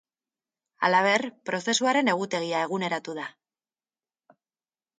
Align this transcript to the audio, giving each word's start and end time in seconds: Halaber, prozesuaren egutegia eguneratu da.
Halaber, 0.87 1.25
prozesuaren 1.49 2.11
egutegia 2.15 2.63
eguneratu 2.71 3.17
da. 3.21 3.29